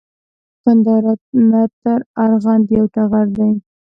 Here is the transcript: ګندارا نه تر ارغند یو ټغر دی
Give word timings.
ګندارا 0.63 1.13
نه 1.49 1.61
تر 1.81 1.99
ارغند 2.25 2.65
یو 2.77 2.85
ټغر 2.95 3.25
دی 3.37 3.49